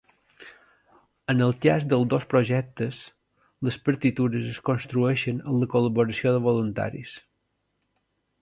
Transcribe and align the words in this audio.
En 1.33 1.43
el 1.47 1.51
cas 1.65 1.83
dels 1.91 2.07
dos 2.13 2.25
projectes, 2.31 3.03
les 3.69 3.77
partitures 3.89 4.49
es 4.55 4.63
construeixen 4.71 5.45
amb 5.53 5.63
la 5.65 5.71
col·laboració 5.75 6.37
de 6.39 6.43
voluntaris. 6.51 7.17